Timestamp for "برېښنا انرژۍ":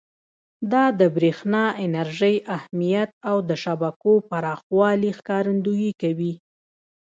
1.15-2.35